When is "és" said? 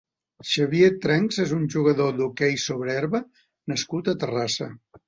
1.45-1.53